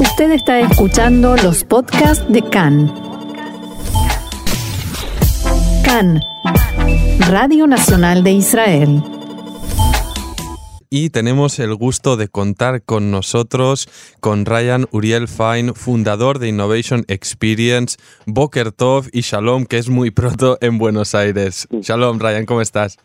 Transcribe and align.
Usted 0.00 0.30
está 0.32 0.60
escuchando 0.60 1.36
los 1.36 1.64
podcasts 1.64 2.24
de 2.28 2.42
CAN. 2.42 2.92
CAN, 5.84 6.20
Radio 7.28 7.66
Nacional 7.66 8.22
de 8.22 8.32
Israel 8.32 9.02
y 10.90 11.10
tenemos 11.10 11.58
el 11.58 11.74
gusto 11.74 12.16
de 12.16 12.28
contar 12.28 12.82
con 12.82 13.10
nosotros 13.10 13.88
con 14.20 14.46
Ryan 14.46 14.86
Uriel 14.90 15.28
Fine, 15.28 15.74
fundador 15.74 16.38
de 16.38 16.48
Innovation 16.48 17.04
Experience, 17.08 17.96
Boker 18.26 18.72
Tov 18.72 19.08
y 19.12 19.20
Shalom, 19.20 19.66
que 19.66 19.78
es 19.78 19.88
muy 19.88 20.10
pronto 20.10 20.58
en 20.60 20.78
Buenos 20.78 21.14
Aires. 21.14 21.68
Shalom, 21.80 22.18
Ryan, 22.18 22.46
¿cómo 22.46 22.60
estás? 22.62 22.96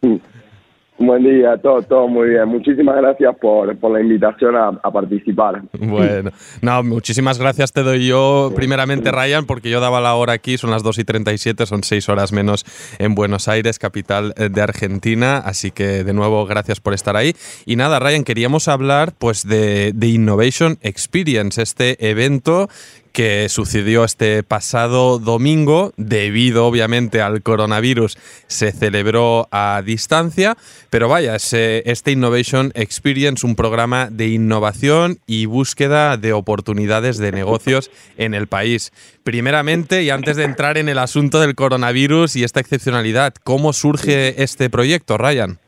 Buen 0.99 1.23
día, 1.23 1.57
todo, 1.57 1.81
todo 1.81 2.07
muy 2.07 2.29
bien. 2.29 2.47
Muchísimas 2.47 2.95
gracias 2.95 3.35
por, 3.41 3.75
por 3.77 3.91
la 3.91 4.01
invitación 4.01 4.55
a, 4.55 4.71
participar. 4.91 5.63
Bueno, 5.79 6.29
no, 6.61 6.83
muchísimas 6.83 7.39
gracias 7.39 7.73
te 7.73 7.81
doy 7.81 8.07
yo, 8.07 8.51
primeramente 8.55 9.11
Ryan, 9.11 9.45
porque 9.45 9.71
yo 9.71 9.79
daba 9.79 9.99
la 10.01 10.13
hora 10.13 10.33
aquí, 10.33 10.57
son 10.57 10.69
las 10.69 10.83
2 10.83 10.99
y 10.99 11.03
37, 11.03 11.65
son 11.65 11.83
6 11.83 12.09
horas 12.09 12.31
menos 12.31 12.63
en 12.99 13.15
Buenos 13.15 13.47
Aires, 13.47 13.79
capital 13.79 14.35
eh, 14.37 14.49
de 14.49 14.61
Argentina, 14.61 15.37
así 15.37 15.71
que 15.71 16.03
de 16.03 16.13
nuevo 16.13 16.45
gracias 16.45 16.79
por 16.79 16.93
estar 16.93 17.17
ahí. 17.17 17.33
Y 17.65 17.75
nada, 17.75 17.99
Ryan, 17.99 18.23
queríamos 18.23 18.67
hablar 18.67 19.13
pues 19.17 19.47
de, 19.47 19.93
de 19.93 20.07
Innovation 20.07 20.77
Experience, 20.81 21.59
este 21.59 22.07
evento 22.07 22.69
que 23.13 23.47
sucedió 23.47 24.03
este 24.03 24.41
pasado 24.41 25.19
domingo, 25.19 25.93
debido 25.97 26.65
obviamente 26.65 27.21
al 27.21 27.43
coronavirus, 27.43 28.17
se 28.47 28.71
celebró 28.71 29.47
a 29.51 29.83
distancia, 29.85 30.57
pero 30.89 31.07
vaya, 31.07 31.35
este 31.35 32.11
Innovation 32.11 32.71
Experience, 32.75 33.45
un 33.45 33.55
programa 33.55 34.09
de 34.09 34.29
innovación 34.29 35.19
y 35.27 35.45
búsqueda 35.45 36.17
de 36.17 36.33
oportunidades 36.33 37.19
de 37.19 37.31
negocios 37.31 37.91
en 38.17 38.33
el 38.33 38.47
país. 38.47 38.91
Primeramente, 39.23 40.01
y 40.01 40.09
antes 40.09 40.35
de 40.35 40.43
entrar 40.43 40.79
en 40.79 40.89
el 40.89 40.97
asunto 40.97 41.39
del 41.39 41.55
coronavirus 41.55 42.35
y 42.35 42.43
esta 42.43 42.59
excepcionalidad, 42.59 43.35
¿cómo 43.43 43.73
surge 43.73 44.41
este 44.41 44.71
proyecto, 44.71 45.19
Ryan? 45.19 45.59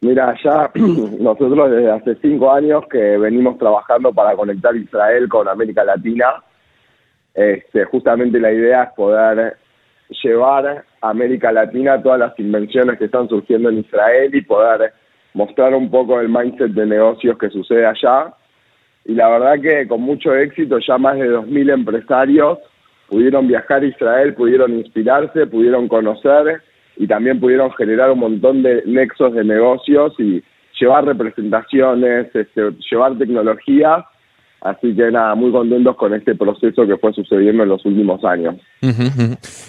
Mira, 0.00 0.34
ya 0.42 0.70
nosotros 1.20 1.70
desde 1.70 1.90
hace 1.90 2.16
cinco 2.16 2.52
años 2.52 2.84
que 2.90 3.16
venimos 3.18 3.58
trabajando 3.58 4.12
para 4.12 4.36
conectar 4.36 4.76
Israel 4.76 5.28
con 5.28 5.48
América 5.48 5.84
Latina. 5.84 6.42
Este, 7.34 7.84
justamente 7.84 8.38
la 8.40 8.52
idea 8.52 8.84
es 8.84 8.90
poder 8.94 9.56
llevar 10.22 10.84
a 11.00 11.10
América 11.10 11.52
Latina 11.52 12.02
todas 12.02 12.18
las 12.18 12.38
invenciones 12.38 12.98
que 12.98 13.06
están 13.06 13.28
surgiendo 13.28 13.68
en 13.68 13.78
Israel 13.78 14.34
y 14.34 14.42
poder 14.42 14.92
mostrar 15.34 15.74
un 15.74 15.90
poco 15.90 16.20
el 16.20 16.28
mindset 16.28 16.72
de 16.72 16.86
negocios 16.86 17.36
que 17.38 17.50
sucede 17.50 17.86
allá. 17.86 18.32
Y 19.04 19.14
la 19.14 19.28
verdad 19.28 19.60
que 19.60 19.86
con 19.86 20.02
mucho 20.02 20.34
éxito 20.34 20.78
ya 20.78 20.98
más 20.98 21.16
de 21.16 21.28
2.000 21.28 21.72
empresarios 21.72 22.58
pudieron 23.08 23.46
viajar 23.46 23.82
a 23.82 23.86
Israel, 23.86 24.34
pudieron 24.34 24.72
inspirarse, 24.74 25.46
pudieron 25.46 25.88
conocer 25.88 26.62
y 26.96 27.06
también 27.06 27.40
pudieron 27.40 27.72
generar 27.72 28.10
un 28.10 28.20
montón 28.20 28.62
de 28.62 28.82
nexos 28.86 29.34
de 29.34 29.44
negocios 29.44 30.14
y 30.18 30.42
llevar 30.80 31.04
representaciones, 31.04 32.34
este, 32.34 32.70
llevar 32.90 33.18
tecnología 33.18 34.04
Así 34.62 34.96
que 34.96 35.10
nada, 35.12 35.34
muy 35.34 35.52
contentos 35.52 35.96
con 35.96 36.14
este 36.14 36.34
proceso 36.34 36.86
que 36.86 36.96
fue 36.96 37.12
sucediendo 37.12 37.62
en 37.62 37.68
los 37.68 37.84
últimos 37.84 38.24
años. 38.24 38.56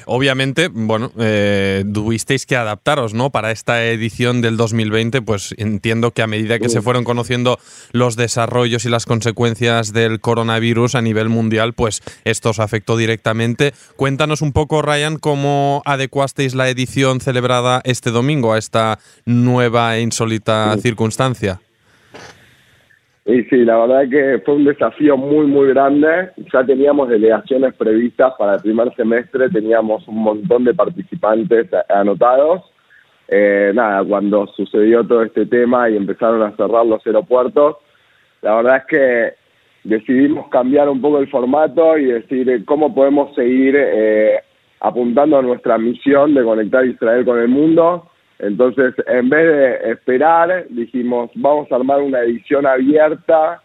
Obviamente, 0.05 0.69
bueno, 0.71 1.11
eh, 1.19 1.83
tuvisteis 1.94 2.45
que 2.45 2.55
adaptaros, 2.55 3.13
¿no? 3.13 3.29
Para 3.29 3.52
esta 3.52 3.85
edición 3.85 4.41
del 4.41 4.57
2020, 4.57 5.21
pues 5.21 5.53
entiendo 5.57 6.11
que 6.11 6.21
a 6.21 6.27
medida 6.27 6.57
que 6.57 6.69
se 6.69 6.81
fueron 6.81 7.03
conociendo 7.03 7.57
los 7.91 8.16
desarrollos 8.16 8.85
y 8.85 8.89
las 8.89 9.05
consecuencias 9.05 9.94
del 9.94 10.19
coronavirus 10.19 10.95
a 10.95 11.01
nivel 11.01 11.29
mundial, 11.29 11.73
pues 11.73 12.01
esto 12.23 12.49
os 12.51 12.59
afectó 12.59 12.97
directamente. 12.97 13.73
Cuéntanos 13.97 14.41
un 14.41 14.53
poco, 14.53 14.81
Ryan, 14.81 15.17
cómo 15.17 15.81
adecuasteis 15.85 16.55
la 16.55 16.69
edición 16.69 17.19
celebrada 17.19 17.81
este 17.83 18.09
domingo 18.12 18.53
a 18.53 18.57
esta 18.57 19.00
nueva 19.25 19.97
e 19.97 20.01
insólita 20.01 20.75
circunstancia. 20.78 21.59
Y 23.27 23.43
sí, 23.43 23.57
la 23.65 23.85
verdad 23.85 24.09
que 24.09 24.41
fue 24.45 24.55
un 24.55 24.63
desafío 24.63 25.17
muy, 25.17 25.47
muy 25.47 25.67
grande. 25.67 26.29
Ya 26.53 26.63
teníamos 26.63 27.09
delegaciones 27.09 27.75
previstas 27.75 28.33
para 28.39 28.53
el 28.53 28.61
primer 28.61 28.95
semestre, 28.95 29.49
teníamos 29.49 30.07
un 30.07 30.23
montón 30.23 30.63
de 30.63 30.73
participantes 30.73 31.67
anotados. 31.89 32.61
Eh, 33.27 33.73
nada, 33.75 34.05
cuando 34.05 34.47
sucedió 34.47 35.05
todo 35.05 35.23
este 35.23 35.45
tema 35.45 35.89
y 35.89 35.97
empezaron 35.97 36.41
a 36.41 36.55
cerrar 36.55 36.85
los 36.85 37.05
aeropuertos, 37.05 37.75
la 38.41 38.55
verdad 38.55 38.77
es 38.77 38.85
que 38.85 39.33
decidimos 39.83 40.47
cambiar 40.47 40.88
un 40.88 41.01
poco 41.01 41.19
el 41.19 41.27
formato 41.27 41.97
y 41.97 42.05
decir 42.05 42.63
cómo 42.63 42.95
podemos 42.95 43.35
seguir 43.35 43.75
eh, 43.77 44.39
apuntando 44.79 45.38
a 45.38 45.41
nuestra 45.41 45.77
misión 45.77 46.33
de 46.33 46.45
conectar 46.45 46.85
Israel 46.85 47.25
con 47.25 47.39
el 47.39 47.49
mundo 47.49 48.09
entonces, 48.40 48.94
en 49.08 49.30
vez 49.30 49.48
de 49.48 49.92
esperar, 49.92 50.66
dijimos, 50.70 51.31
vamos 51.36 51.72
a 51.72 51.75
armar 51.75 52.02
una 52.02 52.20
edición 52.20 52.66
abierta, 52.68 53.62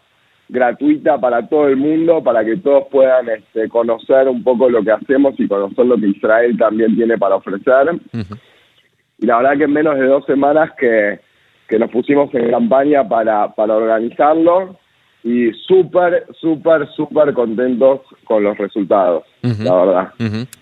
gratuita 0.49 1.19
para 1.19 1.47
todo 1.47 1.67
el 1.67 1.77
mundo, 1.77 2.23
para 2.23 2.43
que 2.43 2.57
todos 2.57 2.87
puedan 2.91 3.29
este, 3.29 3.69
conocer 3.69 4.27
un 4.27 4.43
poco 4.43 4.69
lo 4.69 4.83
que 4.83 4.91
hacemos 4.91 5.35
y 5.39 5.47
conocer 5.47 5.85
lo 5.85 5.97
que 5.97 6.07
Israel 6.07 6.57
también 6.57 6.95
tiene 6.95 7.17
para 7.17 7.35
ofrecer. 7.35 7.99
Y 9.19 9.25
la 9.25 9.37
verdad 9.37 9.57
que 9.57 9.63
en 9.65 9.73
menos 9.73 9.97
de 9.97 10.05
dos 10.05 10.25
semanas 10.25 10.71
que, 10.77 11.19
que 11.67 11.79
nos 11.79 11.91
pusimos 11.91 12.33
en 12.33 12.49
campaña 12.49 13.07
para, 13.07 13.53
para 13.53 13.75
organizarlo, 13.75 14.77
y 15.23 15.51
súper, 15.53 16.25
súper, 16.39 16.87
súper 16.89 17.33
contentos 17.33 18.01
con 18.25 18.43
los 18.43 18.57
resultados, 18.57 19.23
la 19.43 19.75
verdad. 19.75 20.13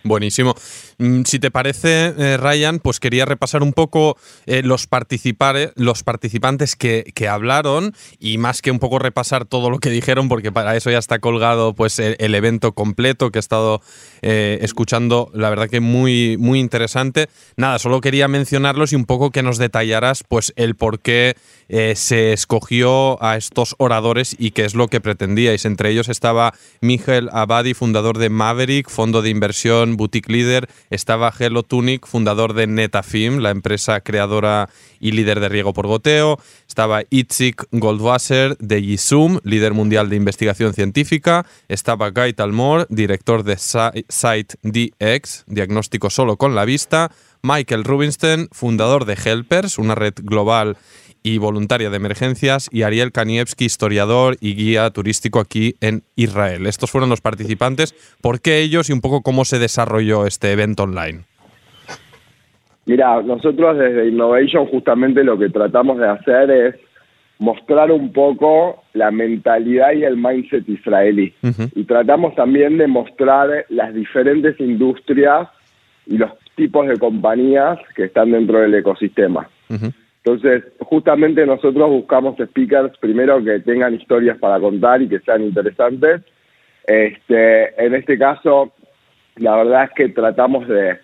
Buenísimo. 0.03 0.56
Mm, 1.02 1.24
si 1.24 1.40
te 1.40 1.50
parece, 1.50 2.14
eh, 2.16 2.38
Ryan, 2.38 2.80
pues 2.80 3.00
quería 3.00 3.25
repasar 3.25 3.64
un 3.64 3.74
poco 3.74 4.18
eh, 4.46 4.62
los, 4.64 4.88
los 5.75 6.03
participantes 6.03 6.75
que, 6.75 7.12
que, 7.16 7.28
hablaron 7.28 7.94
y 8.19 8.38
más 8.38 8.62
que 8.62 8.69
un 8.69 8.78
poco 8.78 9.00
repasar 9.00 9.46
todo 9.46 9.72
lo 9.72 9.80
que 9.80 9.90
dijeron, 9.90 10.30
porque 10.30 10.52
para 10.52 10.75
eso 10.75 10.92
ya 10.92 11.00
está 11.00 11.18
colgado 11.18 11.74
pues 11.74 11.97
el, 11.97 12.36
evento 12.36 12.74
completo 12.74 13.31
que 13.31 13.40
he 13.40 13.42
estado 13.42 13.81
eh, 14.22 14.59
escuchando, 14.62 15.31
la 15.34 15.50
verdad 15.50 15.69
que 15.69 15.80
muy, 15.80 16.38
muy 16.38 16.59
interesante. 16.59 17.30
Nada, 17.58 17.80
solo 17.80 18.00
quería 18.00 18.28
mencionarlos 18.28 18.94
y 18.94 18.96
un 18.96 19.06
poco 19.06 19.31
que 19.31 19.42
nos 19.42 19.58
detallaras 19.58 20.24
pues 20.28 20.53
el 20.56 20.75
por 20.75 21.00
qué 21.00 21.36
se 21.96 22.34
escogió 22.34 23.24
a 23.24 23.38
estos 23.38 23.75
oradores 23.78 24.36
y 24.38 24.52
qué 24.52 24.66
es 24.66 24.75
lo 24.75 24.90
que 24.90 25.00
pretendíais. 25.00 25.63
Entre 25.63 25.90
ellos 25.90 26.09
estaba 26.09 26.53
Miguel 26.81 27.30
Abadi, 27.31 27.74
fundador 27.74 28.18
de 28.18 28.30
Maverick, 28.30 28.71
fondo 28.88 29.22
de 29.22 29.30
inversión 29.30 29.98
Boutique 29.98 30.32
Leader, 30.32 30.70
estaba 30.90 31.34
Hello 31.38 31.64
Tunic, 31.64 32.08
fundador 32.08 32.54
de 32.54 32.68
Netafim, 32.68 33.40
la 33.40 33.50
empresa 33.50 34.02
creadora 34.02 34.70
y 35.00 35.12
líder 35.12 35.40
de 35.40 35.50
riego 35.50 35.74
por 35.74 35.88
goteo. 35.88 36.40
Estaba 36.68 37.04
Itzik 37.10 37.64
Goldwasser 37.72 38.58
de 38.58 38.81
Yisum, 38.81 39.40
líder 39.44 39.74
mundial 39.74 40.10
de 40.10 40.16
investigación 40.16 40.74
científica. 40.74 41.46
Estaba 41.68 42.12
Guy 42.12 42.34
Talmor, 42.34 42.88
director 42.90 43.44
de 43.44 43.58
Site 43.58 44.56
DX, 44.64 45.44
diagnóstico 45.48 46.10
solo 46.10 46.38
con 46.38 46.56
la 46.56 46.66
vista. 46.66 47.12
Michael 47.44 47.84
Rubinstein, 47.84 48.48
fundador 48.52 49.06
de 49.06 49.18
Helpers, 49.24 49.80
una 49.80 49.96
red 49.96 50.14
global 50.22 50.78
y 51.24 51.38
voluntaria 51.38 51.90
de 51.90 51.98
emergencias, 51.98 52.70
y 52.72 52.84
Ariel 52.84 53.12
Kanievski, 53.12 53.66
historiador 53.66 54.36
y 54.40 54.56
guía 54.56 54.90
turístico 54.90 55.40
aquí 55.40 55.76
en 55.82 56.04
Israel. 56.16 56.68
Estos 56.68 56.92
fueron 56.92 57.09
los 57.09 57.22
participantes. 57.22 57.94
¿Por 58.22 58.42
qué 58.42 58.59
ellos 58.59 58.90
y 58.90 58.94
un 58.94 59.02
poco 59.02 59.22
cómo 59.22 59.46
se 59.46 59.60
desarrolló 59.60 60.26
este 60.26 60.52
evento 60.52 60.84
online? 60.84 61.26
Mira, 62.86 63.22
nosotros 63.22 63.78
desde 63.78 64.10
Innovation 64.10 64.66
justamente 64.68 65.24
lo 65.24 65.38
que 65.38 65.50
tratamos 65.50 66.00
de 66.00 66.10
hacer 66.10 66.50
es 66.50 66.76
mostrar 67.42 67.92
un 67.92 68.14
poco 68.14 68.84
la 68.94 69.12
mentalidad 69.12 69.94
y 69.94 70.04
el 70.04 70.16
mindset 70.18 70.68
israelí. 70.69 71.34
Y 71.75 71.84
tratamos 71.86 72.36
también 72.36 72.78
de 72.78 72.88
mostrar 72.88 73.66
las 73.69 73.94
diferentes 73.94 74.60
industrias 74.60 75.48
y 76.06 76.18
los 76.18 76.31
tipos 76.56 76.88
de 76.88 76.98
compañías 76.98 77.80
que 77.95 78.06
están 78.06 78.31
dentro 78.31 78.60
del 78.60 78.75
ecosistema. 78.75 79.50
Entonces, 80.23 80.63
justamente 80.79 81.45
nosotros 81.45 81.89
buscamos 81.89 82.38
speakers 82.38 82.95
primero 83.00 83.44
que 83.44 83.59
tengan 83.59 83.95
historias 83.95 84.38
para 84.38 84.59
contar 84.59 85.01
y 85.01 85.09
que 85.09 85.19
sean 85.19 85.41
interesantes. 85.41 86.21
Este, 86.85 87.83
en 87.83 87.95
este 87.95 88.18
caso, 88.19 88.71
la 89.38 89.57
verdad 89.57 89.85
es 89.85 89.89
que 89.95 90.09
tratamos 90.09 90.68
de 90.68 91.00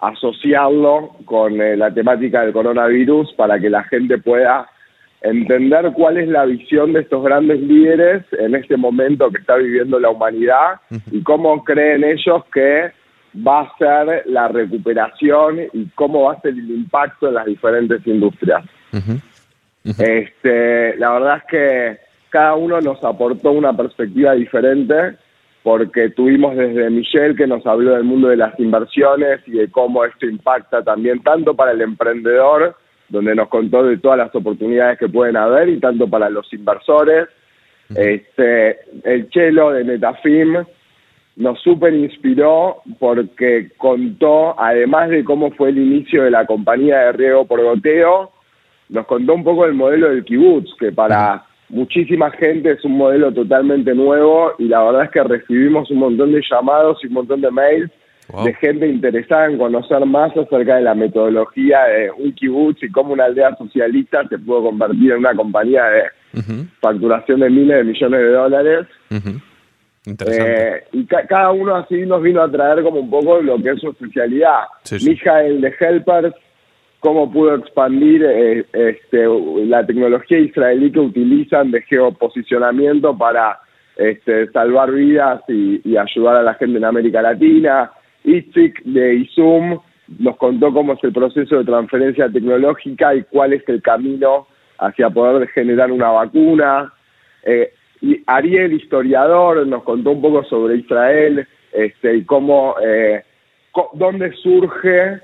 asociarlo 0.00 1.16
con 1.26 1.60
eh, 1.60 1.76
la 1.76 1.92
temática 1.92 2.42
del 2.42 2.52
coronavirus 2.52 3.32
para 3.34 3.60
que 3.60 3.68
la 3.68 3.84
gente 3.84 4.18
pueda 4.18 4.68
entender 5.20 5.92
cuál 5.94 6.16
es 6.16 6.28
la 6.28 6.44
visión 6.44 6.92
de 6.92 7.00
estos 7.00 7.22
grandes 7.22 7.60
líderes 7.60 8.24
en 8.32 8.54
este 8.54 8.76
momento 8.76 9.30
que 9.30 9.40
está 9.40 9.56
viviendo 9.56 10.00
la 10.00 10.10
humanidad 10.10 10.80
y 11.12 11.22
cómo 11.22 11.62
creen 11.62 12.02
ellos 12.02 12.44
que 12.52 12.90
va 13.36 13.62
a 13.62 13.76
ser 13.78 14.24
la 14.26 14.48
recuperación 14.48 15.60
y 15.72 15.86
cómo 15.94 16.24
va 16.24 16.34
a 16.34 16.40
ser 16.40 16.52
el 16.52 16.70
impacto 16.70 17.28
en 17.28 17.34
las 17.34 17.46
diferentes 17.46 18.06
industrias. 18.06 18.64
Este, 19.84 20.96
la 20.96 21.12
verdad 21.12 21.36
es 21.38 21.44
que 21.44 21.98
cada 22.30 22.54
uno 22.54 22.80
nos 22.80 23.02
aportó 23.04 23.52
una 23.52 23.76
perspectiva 23.76 24.32
diferente 24.32 25.16
porque 25.62 26.10
tuvimos 26.10 26.56
desde 26.56 26.90
Michelle 26.90 27.36
que 27.36 27.46
nos 27.46 27.64
habló 27.66 27.92
del 27.94 28.04
mundo 28.04 28.28
de 28.28 28.36
las 28.36 28.58
inversiones 28.58 29.40
y 29.46 29.52
de 29.52 29.70
cómo 29.70 30.04
esto 30.04 30.26
impacta 30.26 30.82
también 30.82 31.22
tanto 31.22 31.54
para 31.54 31.72
el 31.72 31.80
emprendedor, 31.80 32.76
donde 33.08 33.34
nos 33.34 33.48
contó 33.48 33.84
de 33.84 33.98
todas 33.98 34.18
las 34.18 34.34
oportunidades 34.34 34.98
que 34.98 35.08
pueden 35.08 35.36
haber, 35.36 35.68
y 35.68 35.78
tanto 35.78 36.08
para 36.08 36.30
los 36.30 36.52
inversores. 36.52 37.28
Este, 37.94 38.78
el 39.04 39.28
Chelo 39.28 39.70
de 39.70 39.84
Netafim 39.84 40.64
nos 41.36 41.60
super 41.60 41.94
inspiró 41.94 42.82
porque 42.98 43.70
contó, 43.78 44.58
además 44.58 45.10
de 45.10 45.24
cómo 45.24 45.50
fue 45.52 45.70
el 45.70 45.78
inicio 45.78 46.24
de 46.24 46.30
la 46.30 46.46
compañía 46.46 46.98
de 46.98 47.12
riego 47.12 47.46
por 47.46 47.62
goteo, 47.62 48.32
nos 48.88 49.06
contó 49.06 49.34
un 49.34 49.44
poco 49.44 49.64
el 49.64 49.74
modelo 49.74 50.10
del 50.10 50.24
kibutz, 50.24 50.70
que 50.78 50.92
para 50.92 51.44
muchísima 51.70 52.30
gente 52.32 52.72
es 52.72 52.84
un 52.84 52.98
modelo 52.98 53.32
totalmente 53.32 53.94
nuevo 53.94 54.52
y 54.58 54.64
la 54.64 54.82
verdad 54.84 55.04
es 55.04 55.10
que 55.10 55.22
recibimos 55.22 55.90
un 55.90 55.98
montón 55.98 56.32
de 56.32 56.42
llamados 56.48 56.98
y 57.02 57.06
un 57.06 57.14
montón 57.14 57.40
de 57.40 57.50
mails 57.50 57.90
de 58.44 58.54
gente 58.54 58.88
interesada 58.88 59.46
en 59.46 59.58
conocer 59.58 60.04
más 60.06 60.34
acerca 60.36 60.76
de 60.76 60.82
la 60.82 60.94
metodología 60.94 61.84
de 61.84 62.10
un 62.12 62.32
kibutz 62.32 62.82
y 62.82 62.90
cómo 62.90 63.12
una 63.12 63.24
aldea 63.24 63.54
socialista 63.56 64.26
se 64.28 64.38
pudo 64.38 64.64
convertir 64.64 65.12
en 65.12 65.18
una 65.18 65.34
compañía 65.34 65.84
de 65.84 66.04
facturación 66.80 67.40
de 67.40 67.50
miles 67.50 67.76
de 67.78 67.84
millones 67.84 68.20
de 68.20 68.32
dólares. 68.32 68.86
Eh, 70.04 70.84
y 70.92 71.06
cada 71.06 71.52
uno 71.52 71.76
así 71.76 72.04
nos 72.06 72.22
vino 72.22 72.42
a 72.42 72.50
traer 72.50 72.82
como 72.82 73.00
un 73.00 73.10
poco 73.10 73.40
lo 73.40 73.56
que 73.58 73.70
es 73.70 73.80
su 73.80 73.90
especialidad. 73.90 74.62
Sí, 74.82 74.96
el 75.24 75.60
de 75.60 75.74
Helpers, 75.78 76.34
cómo 76.98 77.30
pudo 77.30 77.54
expandir 77.54 78.24
eh, 78.24 78.66
este, 78.72 79.26
la 79.66 79.86
tecnología 79.86 80.38
israelí 80.38 80.90
que 80.90 80.98
utilizan 80.98 81.70
de 81.70 81.82
geoposicionamiento 81.82 83.16
para 83.16 83.60
este, 83.96 84.50
salvar 84.50 84.90
vidas 84.90 85.42
y, 85.48 85.96
ayudar 85.96 86.36
a 86.36 86.42
la 86.42 86.54
gente 86.54 86.78
en 86.78 86.84
América 86.84 87.22
Latina. 87.22 87.92
Itzik 88.24 88.82
de 88.82 89.14
ISUM 89.14 89.78
nos 90.18 90.36
contó 90.36 90.72
cómo 90.72 90.94
es 90.94 91.04
el 91.04 91.12
proceso 91.12 91.58
de 91.58 91.64
transferencia 91.64 92.28
tecnológica 92.28 93.14
y 93.14 93.22
cuál 93.24 93.52
es 93.52 93.68
el 93.68 93.80
camino 93.80 94.48
hacia 94.78 95.10
poder 95.10 95.48
generar 95.50 95.92
una 95.92 96.08
vacuna. 96.10 96.92
Eh, 97.44 97.72
y 98.02 98.20
Ariel, 98.26 98.72
historiador, 98.72 99.66
nos 99.66 99.84
contó 99.84 100.10
un 100.10 100.20
poco 100.20 100.44
sobre 100.44 100.76
Israel 100.76 101.46
este, 101.72 102.16
y 102.16 102.24
cómo, 102.24 102.74
eh, 102.84 103.22
dónde 103.94 104.32
surge 104.32 105.20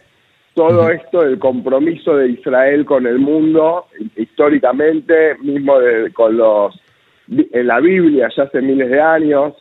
todo 0.54 0.88
esto 0.88 1.22
del 1.22 1.38
compromiso 1.38 2.16
de 2.16 2.30
Israel 2.30 2.84
con 2.84 3.06
el 3.06 3.19
mundo, 3.19 3.86
históricamente, 4.16 5.36
mismo 5.40 5.75
con 6.14 6.36
los 6.36 6.80
en 7.28 7.66
la 7.66 7.80
Biblia 7.80 8.28
ya 8.34 8.44
hace 8.44 8.62
miles 8.62 8.90
de 8.90 9.00
años. 9.00 9.54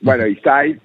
Bueno, 0.00 0.26
y 0.26 0.40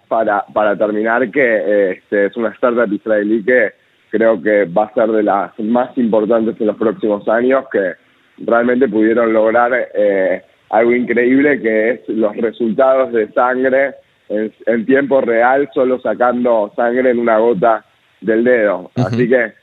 para, 0.08 0.46
para 0.54 0.78
terminar, 0.78 1.32
que 1.32 1.92
este, 1.92 2.26
es 2.26 2.36
una 2.36 2.50
startup 2.50 2.92
israelí 2.92 3.44
que 3.44 3.72
creo 4.10 4.42
que 4.42 4.66
va 4.66 4.86
a 4.86 4.94
ser 4.94 5.08
de 5.10 5.24
las 5.24 5.58
más 5.60 5.98
importantes 5.98 6.60
en 6.60 6.68
los 6.68 6.76
próximos 6.76 7.28
años, 7.30 7.66
que 7.72 7.94
realmente 8.40 8.90
pudieron 8.90 9.32
lograr 9.32 9.72
eh, 9.94 10.44
algo 10.70 10.94
increíble 10.94 11.62
que 11.62 11.92
es 11.92 12.10
los 12.10 12.36
resultados 12.38 13.14
de 13.14 13.32
sangre 13.32 13.96
en, 14.30 14.86
tiempo 14.86 15.22
real, 15.22 15.70
solo 15.74 16.00
sacando 16.00 16.72
sangre 16.76 17.12
en 17.12 17.20
una 17.20 17.38
gota 17.38 17.86
del 18.22 18.44
dedo. 18.44 18.92
Así 18.96 19.30
que 19.30 19.54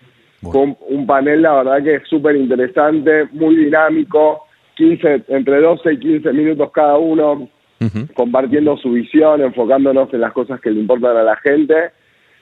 fue 0.40 0.74
un, 0.88 1.06
panel, 1.06 1.42
la 1.42 1.54
verdad 1.54 1.82
que 1.82 1.94
es 1.96 2.08
súper 2.08 2.36
interesante, 2.36 3.28
muy 3.32 3.56
dinámico, 3.56 4.44
15, 4.76 5.24
entre 5.28 5.60
12 5.60 5.92
y 5.92 5.98
15 5.98 6.32
minutos 6.32 6.70
cada 6.72 6.98
uno, 6.98 7.48
compartiendo 8.14 8.76
su 8.76 8.92
visión, 8.92 9.42
enfocándonos 9.42 10.12
en 10.14 10.20
las 10.20 10.32
cosas 10.32 10.60
que 10.60 10.70
le 10.70 10.80
importan 10.80 11.16
a 11.16 11.22
la 11.24 11.36
gente 11.36 11.90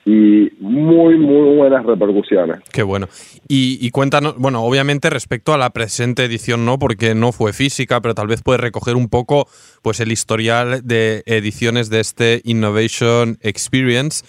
y 0.05 0.51
muy, 0.59 1.17
muy 1.17 1.57
buenas 1.57 1.85
repercusiones. 1.85 2.61
Qué 2.71 2.83
bueno. 2.83 3.07
Y, 3.47 3.91
cuéntanos, 3.91 4.37
bueno, 4.37 4.63
obviamente 4.63 5.09
respecto 5.09 5.53
a 5.53 5.57
la 5.57 5.71
presente 5.71 6.23
edición 6.23 6.65
no, 6.65 6.79
porque 6.79 7.13
no 7.15 7.31
fue 7.31 7.51
física, 7.53 8.01
pero 8.01 8.15
tal 8.15 8.27
vez 8.27 8.41
puedes 8.41 8.61
recoger 8.61 8.95
un 8.95 9.09
poco 9.09 9.47
pues 9.81 9.99
el 9.99 10.11
historial 10.11 10.81
de 10.87 11.23
ediciones 11.25 11.89
de 11.89 11.99
este 11.99 12.41
Innovation 12.45 13.37
Experience. 13.41 14.23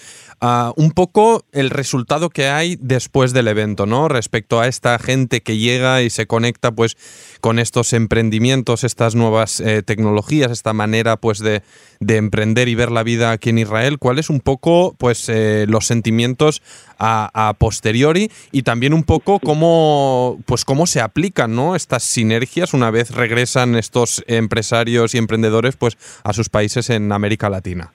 Ah, 0.45 0.73
un 0.75 0.91
poco 0.91 1.45
el 1.53 1.71
resultado 1.71 2.29
que 2.29 2.49
hay 2.49 2.77
después 2.81 3.33
del 3.33 3.47
evento, 3.47 3.87
¿no? 3.87 4.09
Respecto 4.09 4.59
a 4.59 4.67
esta 4.67 4.99
gente 4.99 5.41
que 5.41 5.57
llega 5.57 6.03
y 6.03 6.11
se 6.11 6.27
conecta 6.27 6.73
pues 6.73 6.97
con 7.41 7.61
estos 7.61 7.93
emprendimientos, 7.93 8.83
estas 8.83 9.15
nuevas 9.15 9.61
eh, 9.61 9.85
tecnologías, 9.85 10.51
esta 10.51 10.73
manera 10.73 11.17
pues 11.17 11.39
de, 11.39 11.63
emprender 12.01 12.67
y 12.67 12.75
ver 12.75 12.91
la 12.91 13.05
vida 13.05 13.31
aquí 13.31 13.51
en 13.51 13.59
Israel. 13.59 14.01
¿Cuáles 14.01 14.31
un 14.31 14.41
poco 14.41 14.97
pues 14.99 15.29
eh, 15.29 15.65
los 15.69 15.87
sentimientos 15.87 16.61
a, 16.99 17.55
posteriori 17.57 18.29
y 18.51 18.63
también 18.63 18.95
un 18.95 19.05
poco 19.05 19.39
cómo 19.39 20.41
pues 20.45 20.65
cómo 20.65 20.89
se 20.89 21.01
aplican, 21.01 21.55
¿no? 21.55 21.77
Estas 21.77 22.03
sinergias 22.03 22.75
una 22.75 22.91
vez 22.91 23.13
regresan 23.13 23.77
estos 23.77 24.25
empresarios 24.27 25.15
y 25.15 25.19
emprendedores 25.19 25.77
pues 25.77 25.97
a 26.25 26.33
sus 26.33 26.49
países 26.49 26.91
en 26.91 27.13
América 27.13 27.49
Latina. 27.49 27.93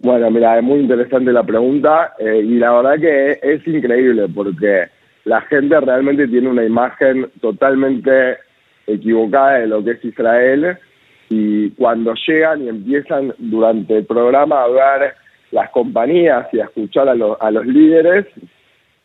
Bueno, 0.00 0.30
mira, 0.30 0.56
es 0.56 0.62
muy 0.62 0.78
interesante 0.78 1.32
la 1.32 1.42
pregunta 1.42 2.14
eh, 2.20 2.40
y 2.44 2.58
la 2.58 2.70
verdad 2.70 3.00
que 3.00 3.40
es, 3.42 3.66
increíble 3.66 4.28
porque 4.32 4.86
la 5.24 5.40
gente 5.40 5.80
realmente 5.80 6.28
tiene 6.28 6.48
una 6.48 6.64
imagen 6.64 7.28
totalmente 7.40 8.38
equivocada 8.86 9.58
de 9.58 9.66
lo 9.66 9.82
que 9.82 9.92
es 9.92 10.04
Israel 10.04 10.78
y 11.30 11.70
cuando 11.70 12.14
llegan 12.14 12.62
y 12.62 12.68
empiezan 12.68 13.34
durante 13.38 13.96
el 13.96 14.06
programa 14.06 14.62
a 14.62 14.68
ver 14.68 15.14
las 15.50 15.68
compañías 15.70 16.46
y 16.52 16.60
a 16.60 16.66
escuchar 16.66 17.08
a, 17.08 17.12
a 17.12 17.50
los 17.50 17.66
líderes, 17.66 18.26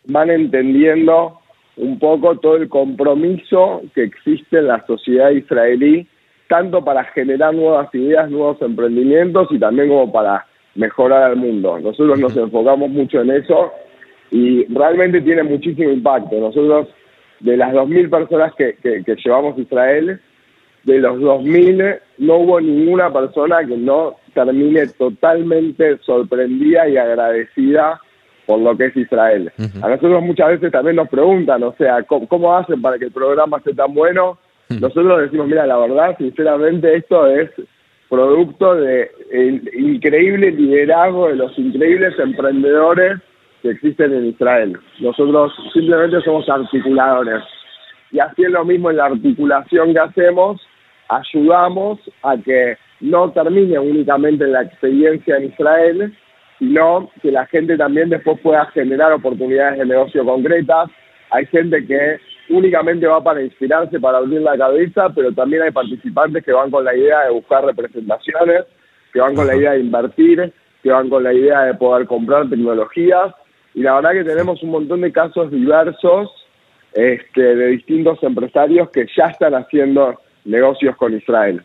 van 0.04 0.30
entendiendo 0.30 1.40
un 1.76 1.98
poco 1.98 2.38
todo 2.38 2.54
el 2.54 2.68
compromiso 2.68 3.82
que 3.96 4.04
existe 4.04 4.58
en 4.58 4.68
la 4.68 4.86
sociedad 4.86 5.30
israelí, 5.30 6.06
tanto 6.46 6.84
para 6.84 7.02
generar 7.02 7.52
nuevas 7.52 7.92
ideas, 7.96 8.30
nuevos 8.30 8.62
emprendimientos 8.62 9.48
y 9.50 9.58
también 9.58 9.88
como 9.88 10.12
para 10.12 10.46
mejorar 10.74 11.22
al 11.24 11.36
mundo. 11.36 11.78
Nosotros 11.78 12.18
nos 12.18 12.36
enfocamos 12.36 12.90
mucho 12.90 13.20
en 13.20 13.30
eso 13.30 13.72
y 14.30 14.64
realmente 14.66 15.20
tiene 15.20 15.42
muchísimo 15.42 15.90
impacto. 15.90 16.36
Nosotros, 16.36 16.88
de 17.40 17.56
las 17.56 17.72
2.000 17.72 18.10
personas 18.10 18.54
que, 18.54 18.76
que, 18.82 19.16
llevamos 19.24 19.56
a 19.56 19.60
Israel, 19.60 20.20
de 20.84 20.98
los 20.98 21.18
2.000 21.18 22.00
no 22.18 22.36
hubo 22.38 22.60
ninguna 22.60 23.12
persona 23.12 23.64
que 23.66 23.76
no 23.76 24.16
termine 24.34 24.86
totalmente 24.88 25.98
sorprendida 25.98 26.88
y 26.88 26.96
agradecida 26.96 28.00
por 28.46 28.58
lo 28.58 28.76
que 28.76 28.86
es 28.86 28.96
Israel. 28.96 29.50
A 29.80 29.88
nosotros 29.88 30.22
muchas 30.22 30.48
veces 30.48 30.72
también 30.72 30.96
nos 30.96 31.08
preguntan, 31.08 31.62
o 31.62 31.74
sea, 31.78 32.02
¿cómo, 32.02 32.56
hacen 32.56 32.82
para 32.82 32.98
que 32.98 33.06
el 33.06 33.12
programa 33.12 33.58
esté 33.58 33.72
tan 33.72 33.94
bueno? 33.94 34.38
Nosotros 34.68 35.22
decimos, 35.22 35.46
mira, 35.46 35.66
la 35.66 35.78
verdad, 35.78 36.16
sinceramente, 36.18 36.96
esto 36.96 37.26
es 37.28 37.50
producto 38.14 38.76
de 38.76 39.10
el 39.32 39.68
increíble 39.74 40.52
liderazgo 40.52 41.28
de 41.28 41.36
los 41.36 41.58
increíbles 41.58 42.16
emprendedores 42.18 43.20
que 43.62 43.70
existen 43.70 44.12
en 44.12 44.26
Israel. 44.26 44.78
Nosotros 45.00 45.52
simplemente 45.72 46.20
somos 46.20 46.48
articuladores. 46.48 47.42
Y 48.12 48.20
así 48.20 48.44
es 48.44 48.50
lo 48.50 48.64
mismo 48.64 48.90
en 48.90 48.98
la 48.98 49.06
articulación 49.06 49.92
que 49.92 49.98
hacemos, 49.98 50.60
ayudamos 51.08 51.98
a 52.22 52.36
que 52.36 52.76
no 53.00 53.32
termine 53.32 53.78
únicamente 53.78 54.46
la 54.46 54.62
experiencia 54.62 55.36
en 55.36 55.44
Israel, 55.44 56.16
sino 56.58 57.10
que 57.20 57.32
la 57.32 57.46
gente 57.46 57.76
también 57.76 58.10
después 58.10 58.38
pueda 58.40 58.66
generar 58.66 59.12
oportunidades 59.12 59.78
de 59.78 59.86
negocio 59.86 60.24
concretas. 60.24 60.90
Hay 61.30 61.46
gente 61.46 61.84
que 61.84 62.18
únicamente 62.48 63.06
va 63.06 63.22
para 63.22 63.42
inspirarse, 63.42 63.98
para 64.00 64.18
abrir 64.18 64.40
la 64.42 64.56
cabeza, 64.56 65.08
pero 65.14 65.32
también 65.32 65.62
hay 65.62 65.70
participantes 65.70 66.44
que 66.44 66.52
van 66.52 66.70
con 66.70 66.84
la 66.84 66.94
idea 66.94 67.24
de 67.24 67.30
buscar 67.30 67.64
representaciones, 67.64 68.64
que 69.12 69.20
van 69.20 69.34
con 69.34 69.46
la 69.46 69.56
idea 69.56 69.72
de 69.72 69.80
invertir, 69.80 70.52
que 70.82 70.90
van 70.90 71.08
con 71.08 71.22
la 71.22 71.32
idea 71.32 71.62
de 71.62 71.74
poder 71.74 72.06
comprar 72.06 72.48
tecnologías. 72.48 73.34
Y 73.74 73.80
la 73.82 73.94
verdad 73.94 74.12
que 74.12 74.24
tenemos 74.24 74.62
un 74.62 74.70
montón 74.70 75.00
de 75.00 75.12
casos 75.12 75.50
diversos 75.50 76.30
este, 76.92 77.56
de 77.56 77.66
distintos 77.68 78.22
empresarios 78.22 78.90
que 78.90 79.06
ya 79.16 79.26
están 79.26 79.54
haciendo 79.54 80.20
negocios 80.44 80.96
con 80.96 81.16
Israel. 81.16 81.62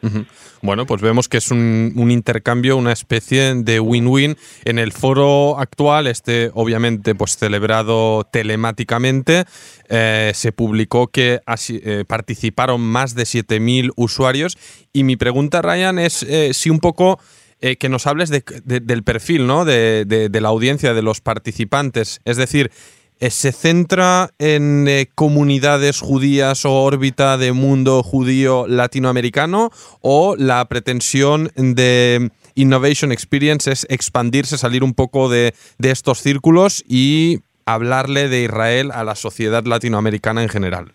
Bueno, 0.62 0.86
pues 0.86 1.02
vemos 1.02 1.30
que 1.30 1.38
es 1.38 1.52
un, 1.52 1.94
intercambio, 2.10 2.78
una 2.78 2.92
especie 2.92 3.54
de 3.56 3.80
win-win. 3.80 4.36
En 4.66 4.80
el 4.80 4.92
foro 4.92 5.60
actual, 5.60 6.08
este 6.08 6.52
obviamente 6.54 7.16
pues 7.16 7.38
celebrado 7.38 8.26
telemáticamente, 8.32 9.46
eh, 9.90 10.32
se 10.34 10.52
publicó 10.52 11.08
que 11.08 11.40
eh, 11.70 12.04
participaron 12.08 12.82
más 12.82 13.16
de 13.16 13.24
7.000 13.24 13.92
usuarios 13.96 14.58
y 14.94 15.04
mi 15.04 15.18
pregunta, 15.18 15.62
Ryan, 15.62 16.00
es 16.00 16.24
eh, 16.24 16.54
si 16.54 16.70
un 16.70 16.80
poco... 16.80 17.20
que 17.60 17.90
nos 17.90 18.08
hables 18.08 18.30
del 18.30 19.04
perfil 19.04 19.46
¿no? 19.46 19.66
de, 19.66 20.06
de 20.06 20.42
la 20.42 20.48
audiencia, 20.48 20.94
de 20.94 21.02
los 21.02 21.20
participantes. 21.20 22.22
Es 22.24 22.38
decir, 22.38 22.72
¿se 23.20 23.52
centra 23.52 24.30
en 24.40 24.88
comunidades 25.16 26.00
judías 26.00 26.66
o 26.66 26.84
órbita 26.84 27.38
de 27.38 27.52
mundo 27.52 28.02
judío 28.04 28.66
latinoamericano 28.68 29.70
o 30.02 30.36
la 30.38 30.64
pretensión 30.66 31.50
de 31.56 32.30
Innovation 32.56 33.12
Experience 33.12 33.72
es 33.72 33.86
expandirse, 33.90 34.58
salir 34.58 34.84
un 34.84 34.94
poco 34.94 35.30
de, 35.30 35.54
de 35.78 35.92
estos 35.92 36.20
círculos 36.20 36.84
y 36.88 37.40
hablarle 37.66 38.28
de 38.30 38.44
Israel 38.44 38.92
a 38.94 39.04
la 39.04 39.16
sociedad 39.16 39.64
latinoamericana 39.66 40.42
en 40.42 40.50
general? 40.50 40.92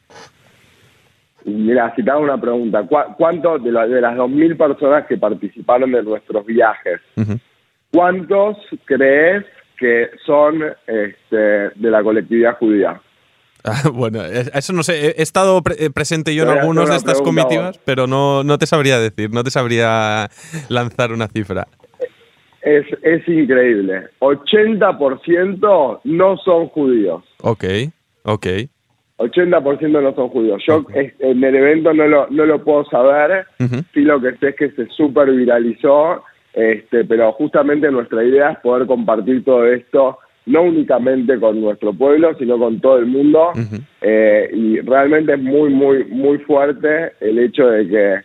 Mira, 1.45 1.93
si 1.95 2.03
te 2.03 2.11
hago 2.11 2.23
una 2.23 2.41
pregunta, 2.41 2.83
¿cuántos 3.19 3.63
de, 3.63 3.71
de 3.71 4.01
las 4.01 4.17
2.000 4.17 4.57
personas 4.57 5.07
que 5.07 5.19
participaron 5.19 5.93
de 5.93 6.03
nuestros 6.03 6.45
viajes, 6.47 7.01
cuántos 7.93 8.57
crees 8.87 9.45
que 9.79 10.11
son 10.25 10.63
este, 10.87 11.37
de 11.37 11.91
la 11.91 12.03
colectividad 12.03 12.57
judía? 12.59 13.01
bueno, 13.95 14.23
eso 14.25 14.73
no 14.73 14.83
sé. 14.83 15.09
He 15.09 15.23
estado 15.23 15.63
eh, 15.79 15.91
presente 15.91 16.35
yo 16.35 16.45
en 16.45 16.51
algunos 16.51 16.91
de 16.91 16.97
estas 16.97 17.23
comitivas, 17.23 17.79
pero 17.85 18.07
no, 18.07 18.45
no 18.45 18.59
te 18.59 18.67
sabría 18.67 18.99
decir, 18.99 19.31
no 19.31 19.43
te 19.43 19.51
sabría 19.51 20.29
lanzar 20.69 21.13
una 21.13 21.29
cifra. 21.29 21.67
Es, 22.61 22.87
es 23.03 23.27
increíble. 23.29 24.09
80% 24.21 26.01
no 26.05 26.37
son 26.39 26.69
judíos. 26.69 27.23
Ok, 27.41 27.65
ok. 28.25 28.47
80% 29.19 30.03
no 30.03 30.15
son 30.15 30.29
judíos. 30.29 30.63
Yo 30.67 30.85
en 30.93 31.45
el 31.45 31.55
evento 31.55 31.95
no 31.95 32.07
lo, 32.07 32.27
no 32.31 32.47
lo 32.47 32.63
puedo 32.65 32.85
saber, 32.87 33.47
sí 33.93 34.01
lo 34.01 34.21
que 34.21 34.37
sé 34.37 34.49
es 34.49 34.57
que 34.57 34.71
se 34.73 34.87
super 34.89 35.31
viralizó, 35.31 36.23
este, 36.55 37.05
pero 37.05 37.33
justamente 37.33 37.91
nuestra 37.91 38.25
idea 38.25 38.53
es 38.53 38.59
poder 38.61 38.87
compartir 38.87 39.45
todo 39.45 39.67
esto, 39.67 40.19
no 40.47 40.63
únicamente 40.63 41.39
con 41.39 41.61
nuestro 41.61 41.93
pueblo, 41.93 42.35
sino 42.39 42.59
con 42.59 42.81
todo 42.81 42.99
el 42.99 43.07
mundo, 43.07 43.53
eh, 44.01 44.49
y 44.53 44.81
realmente 44.81 45.35
es 45.35 45.41
muy, 45.41 45.71
muy, 45.71 46.05
muy 46.05 46.39
fuerte 46.39 47.13
el 47.21 47.39
hecho 47.39 47.67
de 47.67 47.89
que 47.89 48.17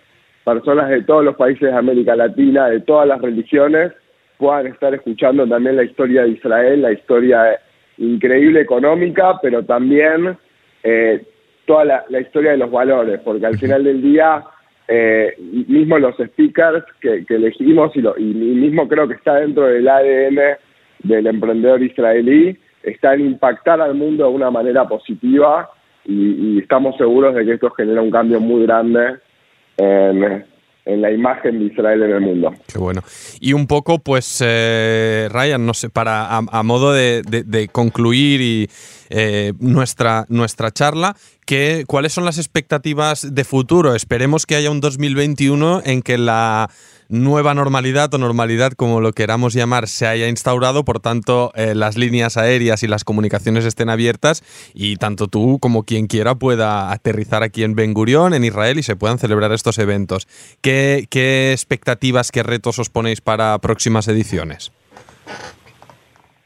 personas 0.43 0.89
de 0.89 1.03
todos 1.03 1.23
los 1.23 1.35
países 1.35 1.71
de 1.71 1.77
América 1.77 2.15
Latina, 2.15 2.67
de 2.67 2.81
todas 2.81 3.07
las 3.07 3.21
religiones, 3.21 3.91
puedan 4.37 4.67
estar 4.67 4.93
escuchando 4.93 5.45
también 5.47 5.75
la 5.75 5.83
historia 5.83 6.23
de 6.23 6.29
Israel, 6.29 6.81
la 6.81 6.93
historia 6.93 7.59
increíble 7.97 8.61
económica, 8.61 9.39
pero 9.41 9.63
también 9.63 10.37
eh, 10.83 11.23
toda 11.65 11.85
la, 12.09 12.19
historia 12.19 12.51
de 12.51 12.57
los 12.57 12.71
valores, 12.71 13.19
porque 13.23 13.45
al 13.45 13.59
final 13.59 13.83
del 13.83 14.01
día, 14.01 14.43
eh, 14.89 15.35
mismo 15.67 15.99
los 15.99 16.15
speakers 16.15 16.83
que, 16.99 17.23
elegimos 17.29 17.95
y, 17.95 18.01
lo, 18.01 18.17
y 18.17 18.23
mismo 18.23 18.87
creo 18.87 19.07
que 19.07 19.13
está 19.13 19.35
dentro 19.35 19.67
del 19.67 19.87
ADN 19.87 20.57
del 21.03 21.27
emprendedor 21.27 21.81
israelí, 21.81 22.57
está 22.83 23.13
en 23.13 23.21
impactar 23.21 23.81
al 23.81 23.93
mundo 23.93 24.25
de 24.27 24.33
una 24.33 24.51
manera 24.51 24.87
positiva 24.87 25.69
y, 26.05 26.55
y 26.55 26.59
estamos 26.59 26.97
seguros 26.97 27.35
de 27.35 27.45
que 27.45 27.53
esto 27.53 27.69
genera 27.69 28.01
un 28.01 28.11
cambio 28.11 28.39
muy 28.39 28.63
grande 28.63 29.17
en, 29.77 30.45
en 30.85 31.01
la 31.01 31.11
imagen 31.11 31.59
de 31.59 31.65
Israel 31.65 32.03
en 32.03 32.11
el 32.11 32.21
mundo. 32.21 32.53
Qué 32.67 32.79
bueno. 32.79 33.01
Y 33.39 33.53
un 33.53 33.67
poco, 33.67 33.99
pues, 33.99 34.43
eh, 34.45 35.27
Ryan, 35.31 35.65
no 35.65 35.73
sé, 35.73 35.89
para 35.89 36.37
a, 36.37 36.63
modo 36.63 36.93
de, 36.93 37.69
concluir 37.71 38.41
y 38.41 38.69
eh, 39.09 39.53
nuestra, 39.59 40.25
nuestra 40.29 40.71
charla, 40.71 41.15
¿qué, 41.45 41.83
¿cuáles 41.87 42.13
son 42.13 42.25
las 42.25 42.37
expectativas 42.37 43.33
de 43.33 43.43
futuro? 43.43 43.95
Esperemos 43.95 44.45
que 44.45 44.55
haya 44.55 44.71
un 44.71 44.81
2021 44.81 45.81
en 45.85 46.01
que 46.01 46.17
la 46.17 46.69
nueva 47.09 47.55
normalidad 47.55 48.13
o 48.13 48.17
normalidad, 48.19 48.73
como 48.73 49.01
lo 49.01 49.11
queramos 49.13 49.53
llamar, 49.55 49.87
se 49.87 50.05
haya 50.05 50.29
instaurado, 50.29 50.85
por 50.85 50.99
tanto, 50.99 51.51
eh, 51.55 51.73
las 51.75 51.97
líneas 51.97 52.37
aéreas 52.37 52.83
y 52.83 52.87
las 52.87 53.03
comunicaciones 53.03 53.65
estén 53.65 53.89
abiertas 53.89 54.43
y 54.75 54.95
tanto 54.97 55.27
tú 55.27 55.57
como 55.59 55.83
quien 55.83 56.05
quiera 56.05 56.35
pueda 56.35 56.91
aterrizar 56.91 57.41
aquí 57.41 57.63
en 57.63 57.73
Ben 57.73 57.93
Gurión, 57.93 58.33
en 58.33 58.43
Israel, 58.43 58.77
y 58.77 58.83
se 58.83 58.95
puedan 58.95 59.17
celebrar 59.17 59.51
estos 59.51 59.79
eventos. 59.79 60.27
¿Qué, 60.61 61.07
expectativas, 61.51 62.31
qué 62.31 62.43
retos 62.43 62.77
os 62.77 62.89
ponéis 62.89 63.21
para 63.21 63.57
próximas 63.57 64.07
ediciones? 64.07 64.71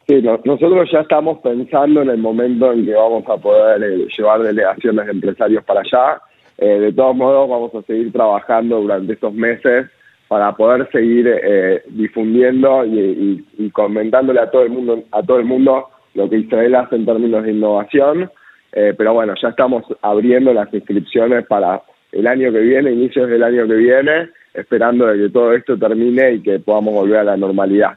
Sí, 0.08 0.22
nosotros 0.22 0.90
ya 0.92 1.02
estamos 1.02 1.40
pensando 1.40 2.02
en 2.02 2.10
el 2.10 2.18
momento 2.18 2.72
en 2.72 2.86
que 2.86 2.94
vamos 2.94 3.24
a 3.28 3.38
poder 3.38 3.84
eh, 3.84 4.08
llevar 4.18 4.42
delegaciones 4.42 5.06
de 5.06 5.12
empresarios 5.12 5.64
para 5.66 5.82
allá. 5.82 6.22
Eh, 6.58 6.80
de 6.80 6.94
todos 6.94 7.16
modos, 7.16 7.50
vamos 7.50 7.76
a 7.76 7.82
seguir 7.82 8.12
trabajando 8.14 8.82
durante 8.82 9.14
estos 9.14 9.34
meses 9.34 9.90
para 10.34 10.52
poder 10.56 10.90
seguir 10.92 11.28
eh, 11.28 11.84
difundiendo 11.90 12.84
y, 12.84 13.70
comentándole 13.72 14.40
a 14.40 14.50
todo 14.50 14.64
el 14.64 14.72
mundo 14.72 15.04
a 15.12 15.22
todo 15.22 15.38
el 15.38 15.46
mundo 15.46 15.90
lo 16.16 16.28
que 16.28 16.38
Israel 16.38 16.74
hace 16.74 16.96
en 16.96 17.06
términos 17.06 17.44
de 17.44 17.52
innovación. 17.52 18.32
Eh, 18.72 18.96
pero 18.98 19.14
bueno, 19.14 19.36
ya 19.40 19.50
estamos 19.50 19.84
abriendo 20.02 20.52
las 20.52 20.74
inscripciones 20.74 21.46
para 21.46 21.84
el 22.12 22.26
año 22.26 22.52
que 22.52 22.62
viene, 22.62 22.94
inicios 22.94 23.30
del 23.30 23.44
año 23.44 23.68
que 23.68 23.76
viene, 23.76 24.30
esperando 24.56 25.06
de 25.06 25.20
que 25.20 25.30
todo 25.30 25.54
esto 25.54 25.78
termine 25.78 26.32
y 26.32 26.42
que 26.42 26.58
podamos 26.58 26.96
volver 26.96 27.18
a 27.18 27.24
la 27.26 27.38
normalidad. 27.38 27.96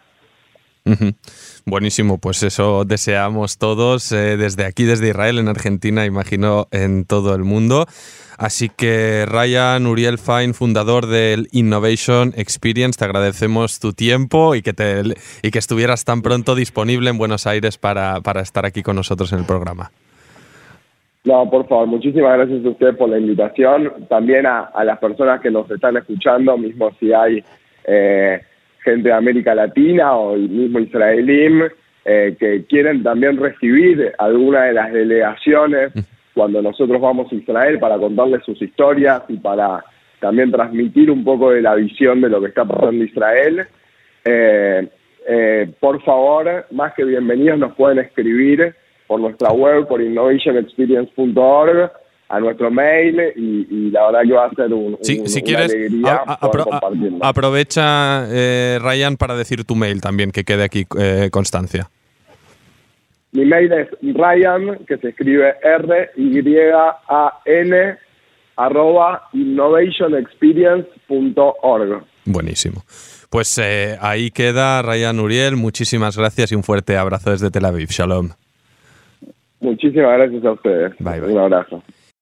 Buenísimo, 1.68 2.18
pues 2.18 2.44
eso 2.44 2.85
deseamos 2.85 3.58
todos 3.58 4.12
eh, 4.12 4.37
desde 4.37 4.64
aquí, 4.64 4.85
desde 4.85 5.08
Israel, 5.08 5.38
en 5.40 5.49
Argentina, 5.49 6.06
imagino 6.06 6.68
en 6.70 7.04
todo 7.04 7.35
el 7.35 7.42
mundo. 7.42 7.87
Así 8.38 8.68
que 8.68 9.26
Ryan 9.26 9.85
Uriel 9.88 10.18
Fine, 10.18 10.52
fundador 10.52 11.06
del 11.06 11.49
Innovation 11.50 12.32
Experience, 12.37 12.96
te 12.96 13.04
agradecemos 13.04 13.80
tu 13.80 13.92
tiempo 13.92 14.54
y 14.54 14.62
que, 14.62 14.75
te, 14.75 15.02
y 15.42 15.50
que 15.50 15.58
estuvieras 15.58 16.04
tan 16.04 16.23
pronto 16.23 16.54
disponible 16.54 17.11
en 17.11 17.18
Buenos 17.18 17.49
Aires 17.49 17.78
para, 17.78 18.20
estar 18.40 18.64
aquí 18.64 18.85
con 18.85 18.94
nosotros 18.94 19.32
en 19.32 19.40
el 19.40 19.44
programa. 19.44 19.90
No, 21.25 21.50
por 21.50 21.66
favor, 21.66 21.88
muchísimas 21.88 22.37
gracias 22.37 22.64
a 22.64 22.68
usted 22.68 22.96
por 22.96 23.08
la 23.08 23.18
invitación. 23.18 24.06
También 24.08 24.46
a, 24.46 24.70
las 24.85 24.99
personas 25.00 25.40
que 25.40 25.50
nos 25.50 25.68
están 25.68 25.96
escuchando, 25.96 26.56
mismo 26.56 26.92
si 27.00 27.12
hay 27.12 27.42
eh, 27.88 28.40
gente 28.87 29.09
de 29.09 29.14
América 29.14 29.52
Latina 29.52 30.16
o 30.16 30.35
el 30.35 30.49
mismo 30.49 30.78
israelí, 30.78 31.61
eh, 32.05 32.37
que 32.38 32.64
quieren 32.66 33.02
también 33.02 33.37
recibir 33.37 34.12
alguna 34.16 34.66
de 34.66 34.73
las 34.75 34.93
delegaciones 34.93 35.93
cuando 36.35 36.62
nosotros 36.62 37.00
vamos 37.00 37.33
a 37.33 37.35
Israel 37.35 37.81
para 37.81 37.99
contarles 37.99 38.45
sus 38.45 38.62
historias 38.62 39.23
y 39.28 39.38
para 39.38 39.85
también 40.21 40.52
transmitir 40.52 41.11
un 41.11 41.25
poco 41.25 41.50
de 41.50 41.62
la 41.62 41.75
visión 41.75 42.21
de 42.21 42.28
lo 42.28 42.40
que 42.40 42.47
está 42.47 42.64
pasando 42.64 42.93
en 42.93 43.02
Israel. 43.02 43.66
Eh, 44.25 44.88
eh, 45.28 45.69
por 45.81 46.00
favor, 46.02 46.66
más 46.71 46.95
que 46.95 47.05
bienvenidos, 47.05 47.59
nos 47.59 47.75
pueden 47.75 47.99
escribir 47.99 48.73
por 49.09 49.19
nuestra 49.19 49.50
web, 49.50 49.88
por 49.88 50.00
innovationexperience.org, 50.00 51.90
a 52.28 52.40
nuestro 52.40 52.71
mail 52.71 53.21
y, 53.37 53.90
la 53.90 54.06
verdad 54.06 54.23
que 54.23 54.33
va 54.33 54.47
a 54.47 54.54
ser 54.54 54.73
un, 54.73 54.97
si 55.02 55.42
quieres, 55.42 55.76
aprovecha, 57.23 58.26
eh, 58.30 58.78
Ryan, 58.80 59.16
para 59.16 59.37
decir 59.37 59.64
tu 59.64 59.76
mail 59.76 60.00
también, 60.00 60.33
que 60.33 60.45
quede 60.45 60.64
aquí 60.64 60.87
constancia. 61.30 61.90
Mi 63.33 63.45
mail 63.45 63.71
es 63.73 63.88
Ryan, 64.02 64.78
que 64.87 64.97
se 64.97 65.11
escribe 65.11 65.54
R-Y-A-N, 65.62 66.06
arroba 68.56 69.28
innovationexperience.org. 69.35 72.02
Buenísimo. 72.25 72.83
Pues 73.30 73.59
eh, 73.59 73.99
ahí 74.00 74.30
queda 74.30 74.80
Ryan 74.83 75.21
Uriel. 75.21 75.56
Muchísimas 75.56 76.16
gracias 76.16 76.50
y 76.52 76.54
un 76.54 76.62
fuerte 76.62 76.97
abrazo 76.97 77.30
desde 77.30 77.50
Tel 77.50 77.66
Aviv. 77.66 77.88
Shalom. 77.90 78.30
Muchísimas 79.61 80.16
gracias 80.16 80.42
a 80.45 80.52
ustedes. 80.52 80.95
Bye, 80.99 81.21
Un 81.21 81.38
abrazo. 81.38 81.83